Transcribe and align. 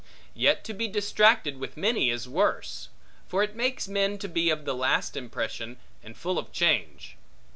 Yet 0.33 0.63
to 0.63 0.73
be 0.73 0.87
distracted 0.87 1.59
with 1.59 1.77
many 1.77 2.09
is 2.09 2.27
worse; 2.27 2.89
for 3.27 3.43
it 3.43 3.55
makes 3.55 3.87
men 3.87 4.17
to 4.17 4.27
be 4.27 4.49
of 4.49 4.65
the 4.65 4.73
last 4.73 5.15
impression, 5.15 5.77
and 6.01 6.17
full 6.17 6.39
of 6.39 6.51
change. 6.51 7.17